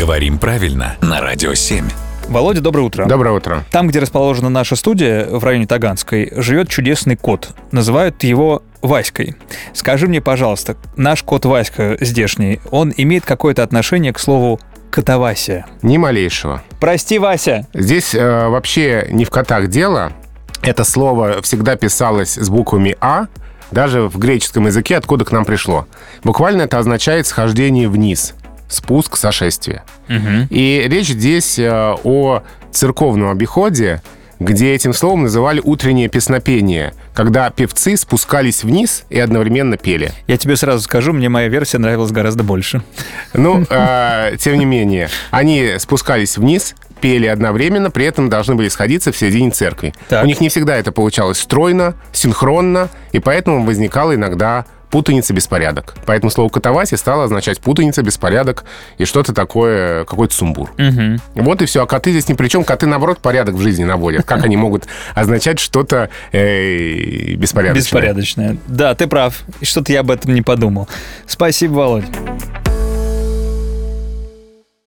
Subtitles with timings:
[0.00, 1.84] Говорим правильно на Радио 7.
[2.30, 3.04] Володя, доброе утро.
[3.04, 3.64] Доброе утро.
[3.70, 7.50] Там, где расположена наша студия, в районе Таганской, живет чудесный кот.
[7.70, 9.36] Называют его Васькой.
[9.74, 14.58] Скажи мне, пожалуйста, наш кот Васька здешний, он имеет какое-то отношение к слову
[14.90, 15.66] Котовася.
[15.82, 16.62] Ни малейшего.
[16.80, 17.66] Прости, Вася.
[17.74, 20.14] Здесь э, вообще не в котах дело.
[20.62, 23.26] Это слово всегда писалось с буквами «а»,
[23.70, 25.86] даже в греческом языке, откуда к нам пришло.
[26.24, 28.34] Буквально это означает схождение вниз,
[28.70, 29.82] спуск, сошествие.
[30.08, 34.00] И речь здесь э, о церковном обиходе,
[34.38, 40.12] где этим словом называли утреннее песнопение, когда певцы спускались вниз и одновременно пели.
[40.26, 42.82] Я тебе сразу скажу, мне моя версия нравилась гораздо больше.
[43.34, 49.12] Ну, э, тем не менее, они спускались вниз, пели одновременно, при этом должны были сходиться
[49.12, 49.94] в середине церкви.
[50.08, 50.24] Так.
[50.24, 55.94] У них не всегда это получалось стройно, синхронно, и поэтому возникало иногда путаница, беспорядок.
[56.06, 58.64] Поэтому слово «катавасия» стало означать путаница, беспорядок
[58.98, 60.72] и что-то такое, какой-то сумбур.
[61.34, 61.82] Вот и все.
[61.82, 62.64] А коты здесь ни при чем.
[62.64, 64.24] Коты, наоборот, порядок в жизни наводят.
[64.24, 67.82] Как они могут означать что-то э, беспорядочное?
[67.82, 68.56] Беспорядочная.
[68.66, 69.42] Да, ты прав.
[69.60, 70.88] И Что-то я об этом не подумал.
[71.26, 72.04] Спасибо, Володь.